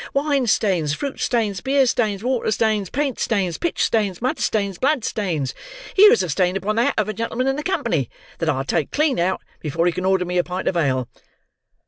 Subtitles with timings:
[0.15, 5.03] Wine stains, fruit stains, beer stains, water stains, paint stains, pitch stains, mud stains, blood
[5.05, 5.53] stains!
[5.95, 8.09] Here is a stain upon the hat of a gentleman in company,
[8.39, 11.07] that I'll take clean out, before he can order me a pint of ale."